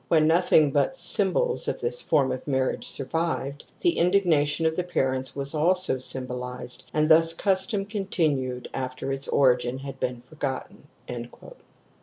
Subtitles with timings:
[0.07, 5.35] When nothing but symbols of this form of marriage survived, the indignation of the parents
[5.35, 10.87] was also symbolized and this custom continued after its origin had been forgotten."